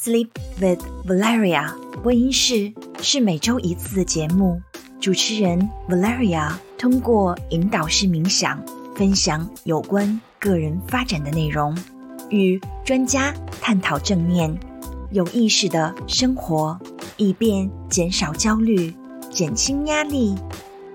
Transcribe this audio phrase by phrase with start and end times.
[0.00, 2.72] Sleep with Valeria 播音室
[3.02, 4.62] 是每周一次的节目，
[5.00, 8.64] 主持人 Valeria 通过引导式冥想，
[8.94, 11.76] 分享有关个人发展的内容，
[12.30, 14.56] 与专家探讨正念、
[15.10, 16.78] 有意识的生活，
[17.16, 18.94] 以便减少焦虑、
[19.32, 20.36] 减轻压力，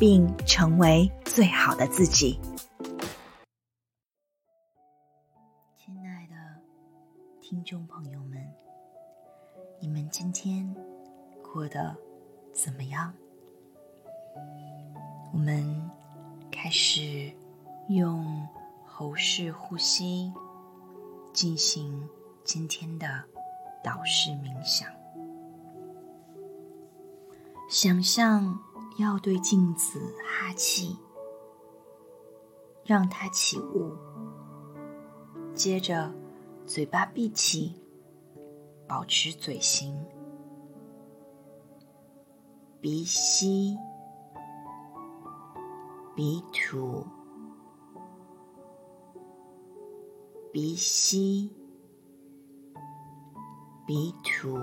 [0.00, 2.40] 并成为最好的自己。
[5.76, 6.34] 亲爱的
[7.42, 8.25] 听众朋友们。
[9.86, 10.74] 你们今天
[11.40, 11.96] 过得
[12.52, 13.14] 怎么样？
[15.32, 15.88] 我们
[16.50, 17.32] 开始
[17.88, 18.44] 用
[18.84, 20.32] 喉式呼吸
[21.32, 22.04] 进行
[22.42, 23.06] 今天的
[23.84, 24.90] 导式冥想。
[27.68, 28.58] 想象
[28.98, 30.96] 要对镜子哈气，
[32.82, 33.96] 让它起雾，
[35.54, 36.12] 接着
[36.66, 37.85] 嘴巴闭起。
[38.88, 39.92] 保持嘴型，
[42.80, 43.76] 鼻吸，
[46.14, 47.04] 鼻吐，
[50.52, 51.50] 鼻吸，
[53.84, 54.56] 鼻吐，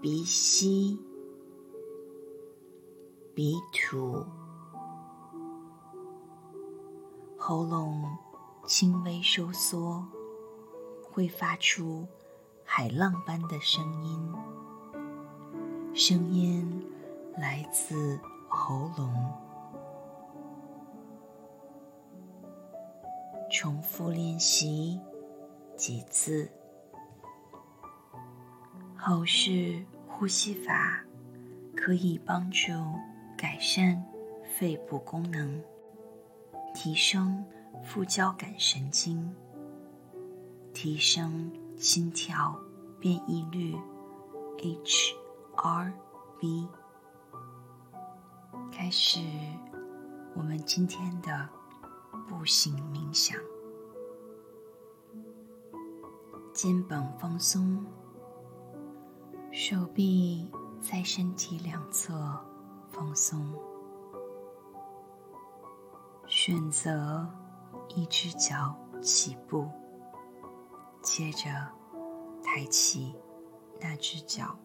[0.00, 0.98] 鼻吸，
[3.34, 4.24] 鼻吐，
[7.36, 8.02] 喉咙
[8.66, 10.02] 轻微收缩。
[11.14, 12.04] 会发出
[12.64, 14.34] 海浪般的声音，
[15.94, 16.84] 声音
[17.36, 19.32] 来自喉咙。
[23.48, 25.00] 重复练习
[25.76, 26.50] 几次。
[28.96, 31.00] 喉式呼吸法
[31.76, 32.72] 可以帮助
[33.36, 34.04] 改善
[34.42, 35.62] 肺部功能，
[36.74, 37.46] 提升
[37.84, 39.32] 副交感神经。
[40.74, 42.58] 提升心跳
[42.98, 43.76] 变异率
[44.58, 46.68] （HRV）。
[48.72, 49.20] 开始
[50.34, 51.48] 我们今天的
[52.26, 53.38] 步行冥想，
[56.52, 57.86] 肩膀放松，
[59.52, 62.44] 手臂在身体两侧
[62.88, 63.54] 放松，
[66.26, 67.24] 选择
[67.94, 69.70] 一只脚起步。
[71.04, 71.50] 接着，
[72.42, 73.14] 抬起
[73.78, 74.58] 那只脚，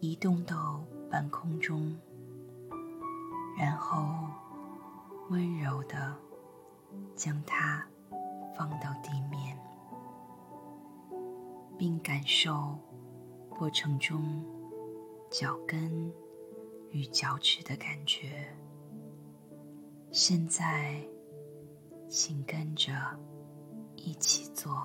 [0.00, 1.96] 移动到半空中，
[3.56, 4.26] 然后
[5.30, 6.16] 温柔的
[7.14, 7.86] 将它
[8.56, 9.56] 放到地面，
[11.78, 12.76] 并感受
[13.48, 14.44] 过程中
[15.30, 16.12] 脚跟
[16.90, 18.52] 与脚趾的感觉。
[20.10, 21.00] 现在，
[22.10, 22.92] 请跟着。
[24.04, 24.84] 一起做，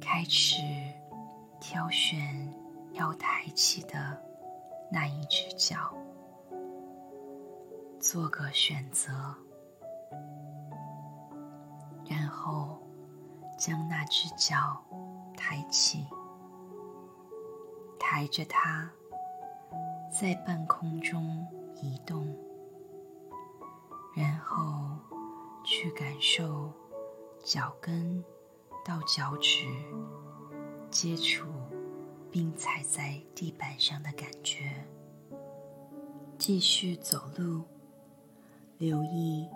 [0.00, 0.56] 开始
[1.60, 2.54] 挑选
[2.92, 4.16] 要抬起的
[4.90, 5.92] 那一只脚，
[7.98, 9.12] 做个选择，
[12.08, 12.78] 然后
[13.58, 14.80] 将那只脚
[15.36, 16.06] 抬起，
[17.98, 18.88] 抬着它
[20.12, 21.44] 在半空中
[21.82, 22.24] 移动，
[24.14, 25.11] 然后。
[25.64, 26.72] 去感受
[27.44, 28.22] 脚跟
[28.84, 29.66] 到脚趾
[30.90, 31.46] 接触
[32.30, 34.86] 并踩在地板上的感觉。
[36.38, 37.64] 继续走路，
[38.78, 39.48] 留意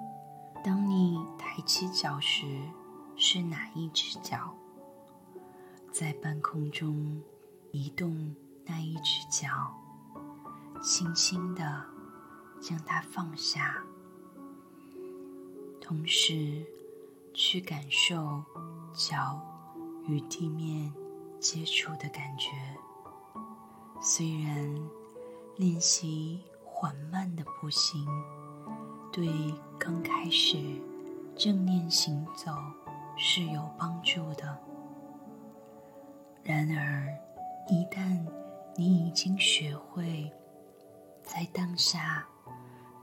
[0.62, 2.46] 当你抬起脚时
[3.16, 4.54] 是哪一只脚，
[5.90, 7.20] 在半空中
[7.72, 8.34] 移动
[8.64, 9.48] 那一只脚，
[10.80, 11.84] 轻轻的
[12.60, 13.82] 将它放下。
[15.86, 16.66] 同时，
[17.32, 18.42] 去感受
[18.92, 19.40] 脚
[20.08, 20.92] 与地面
[21.38, 22.48] 接触的感觉。
[24.02, 24.90] 虽然
[25.54, 28.04] 练习缓慢的步行
[29.12, 29.28] 对
[29.78, 30.58] 刚开始
[31.36, 32.52] 正念行走
[33.16, 34.58] 是有帮助的，
[36.42, 37.16] 然而
[37.68, 38.26] 一旦
[38.76, 40.32] 你已经学会
[41.22, 42.26] 在当下，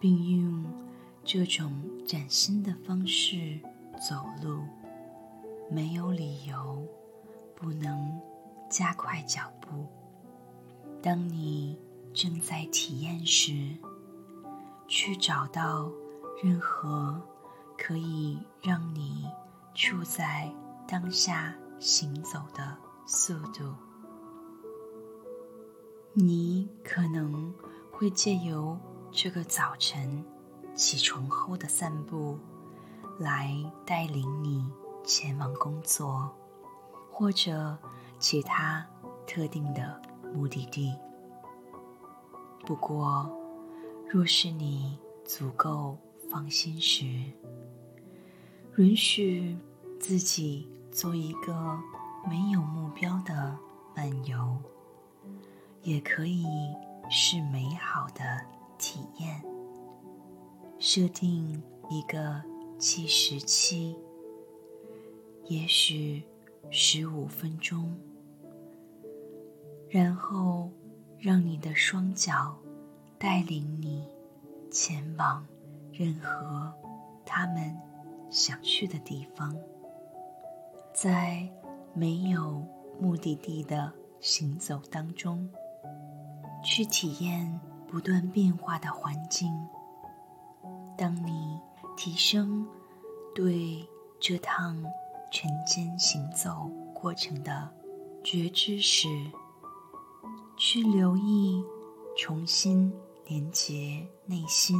[0.01, 0.92] 并用。
[1.25, 1.71] 这种
[2.05, 3.57] 崭新的方式
[3.97, 4.63] 走路，
[5.71, 6.85] 没有理由
[7.55, 8.19] 不能
[8.69, 9.87] 加快脚步。
[11.01, 11.79] 当你
[12.13, 13.77] 正在体验时，
[14.87, 15.89] 去找到
[16.43, 17.21] 任何
[17.77, 19.25] 可以让你
[19.73, 20.53] 处在
[20.85, 23.73] 当下行走的速度。
[26.11, 27.53] 你可能
[27.91, 28.77] 会借由
[29.09, 30.23] 这个早晨。
[30.75, 32.37] 起床后的散步，
[33.19, 33.53] 来
[33.85, 34.69] 带领你
[35.03, 36.29] 前往工作，
[37.11, 37.77] 或者
[38.19, 38.85] 其他
[39.27, 40.01] 特定的
[40.33, 40.95] 目的地。
[42.65, 43.29] 不过，
[44.09, 45.97] 若是你足够
[46.31, 47.05] 放心时，
[48.77, 49.57] 允许
[49.99, 51.79] 自己做一个
[52.27, 53.57] 没有目标的
[53.95, 54.57] 漫游，
[55.83, 56.45] 也可以
[57.09, 58.23] 是美好的
[58.79, 59.52] 体验。
[60.85, 62.43] 设定一个
[62.77, 63.95] 计时器，
[65.45, 66.21] 也许
[66.69, 67.97] 十五分钟，
[69.89, 70.69] 然后
[71.17, 72.57] 让你的双脚
[73.17, 74.05] 带领你
[74.69, 75.47] 前往
[75.93, 76.73] 任何
[77.25, 77.73] 他们。
[78.29, 79.55] 想去的地方，
[80.93, 81.47] 在
[81.93, 82.61] 没有
[82.99, 85.49] 目的地的行走当中，
[86.61, 89.49] 去体验不断变化的环境。
[91.03, 91.59] 当你
[91.97, 92.65] 提升
[93.35, 93.85] 对
[94.21, 94.81] 这趟
[95.29, 97.69] 晨间行走过程的
[98.23, 99.09] 觉知时，
[100.55, 101.61] 去留意
[102.17, 102.89] 重新
[103.25, 104.79] 连接内心，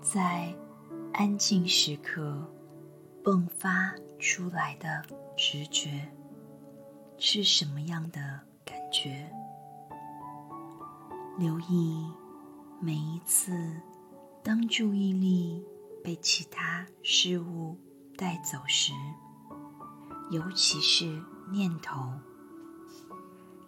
[0.00, 0.54] 在。
[1.12, 2.46] 安静时刻
[3.24, 5.02] 迸发出来的
[5.36, 6.08] 直觉
[7.18, 9.28] 是什么样的感觉？
[11.36, 12.06] 留意
[12.80, 13.52] 每一次
[14.42, 15.64] 当注意力
[16.02, 17.78] 被其他事物
[18.16, 18.92] 带走时，
[20.30, 22.12] 尤其是念头。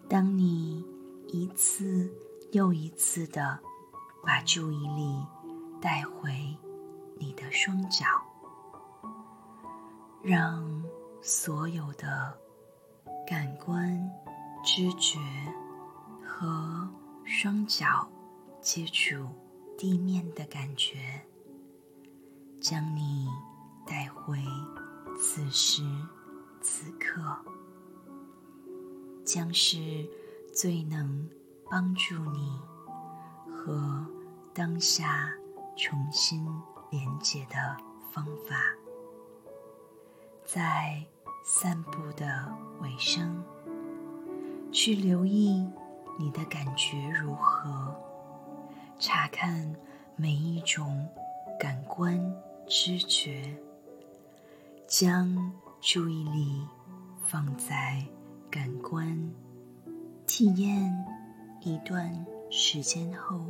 [0.09, 0.85] 当你
[1.27, 2.11] 一次
[2.51, 3.59] 又一次的
[4.23, 5.25] 把注意力
[5.81, 6.57] 带回。
[7.19, 8.05] 你的双脚，
[10.21, 10.83] 让
[11.21, 12.37] 所有的
[13.25, 14.11] 感官、
[14.65, 15.19] 知觉
[16.25, 16.89] 和
[17.23, 18.09] 双脚
[18.59, 19.29] 接触
[19.83, 20.97] 地面的感觉，
[22.61, 23.27] 将你
[23.85, 24.41] 带回
[25.19, 25.83] 此时
[26.61, 27.21] 此刻，
[29.25, 30.09] 将是
[30.55, 31.29] 最能
[31.69, 32.57] 帮助你
[33.51, 34.07] 和
[34.53, 35.33] 当下
[35.75, 36.47] 重新。
[36.89, 37.75] 连接的
[38.11, 38.55] 方法，
[40.45, 41.05] 在
[41.43, 43.43] 散步的尾声，
[44.71, 45.67] 去留意
[46.17, 48.12] 你的感觉如何，
[48.99, 49.75] 查看
[50.15, 51.07] 每一种
[51.59, 52.17] 感官
[52.67, 53.55] 知觉，
[54.87, 55.51] 将
[55.81, 56.65] 注意力
[57.27, 58.05] 放在
[58.49, 59.31] 感官
[60.25, 60.93] 体验
[61.61, 63.41] 一段时间后，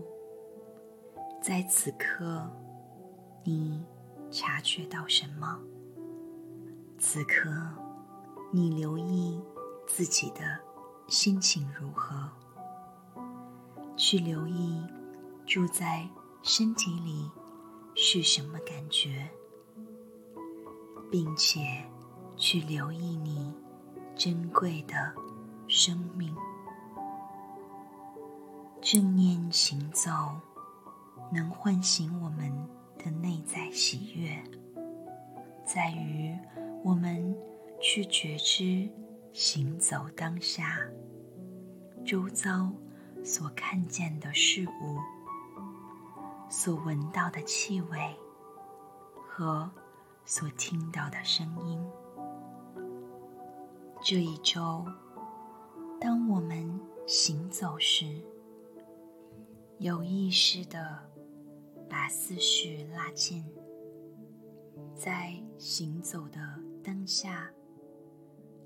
[1.42, 2.50] 在此刻。
[3.46, 3.84] 你
[4.32, 5.60] 察觉到什么？
[6.98, 7.52] 此刻，
[8.52, 9.40] 你留意
[9.86, 10.58] 自己的
[11.10, 12.30] 心情如何？
[13.98, 14.82] 去留意
[15.46, 16.08] 住在
[16.42, 17.30] 身体里
[17.96, 19.30] 是什么感觉，
[21.12, 21.60] 并且
[22.36, 23.54] 去留意你
[24.16, 25.14] 珍贵的
[25.68, 26.36] 生命。
[28.82, 30.10] 正念行走
[31.32, 32.52] 能唤醒我们。
[33.04, 34.42] 的内在喜悦，
[35.66, 36.34] 在于
[36.86, 37.36] 我们
[37.82, 38.90] 去觉知
[39.34, 40.80] 行走当下
[42.06, 42.72] 周遭
[43.22, 44.98] 所看见的事物、
[46.56, 47.98] 所闻到的气味
[49.28, 49.68] 和
[50.24, 51.84] 所听到的声音。
[54.04, 54.86] 这一周，
[56.00, 58.24] 当我们行走时，
[59.80, 61.10] 有意识的。
[61.90, 63.46] 把思绪拉近，
[64.96, 66.40] 在行走的
[66.84, 67.52] 当下，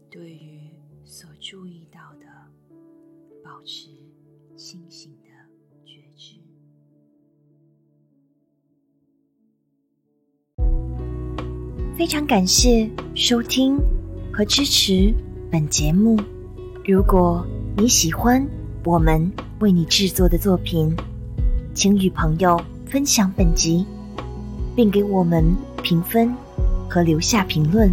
[0.10, 0.72] 对于
[1.03, 2.25] 所注意到的，
[3.44, 3.89] 保持
[4.56, 5.29] 清醒的
[11.98, 13.75] 非常感谢收听
[14.32, 15.12] 和支持
[15.51, 16.16] 本节目。
[16.86, 17.44] 如果
[17.75, 18.48] 你喜欢
[18.86, 20.96] 我们为你制作的作品，
[21.74, 22.60] 请与朋友。
[22.86, 23.86] 分享本集，
[24.74, 25.44] 并给我们
[25.84, 26.34] 评分
[26.88, 27.92] 和留下评论，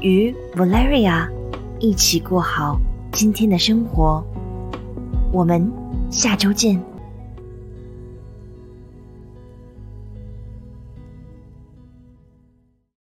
[0.00, 1.26] 与 Valeria
[1.80, 2.78] 一起过好
[3.10, 4.24] 今天的生活。
[5.32, 5.68] 我们
[6.10, 6.91] 下周见。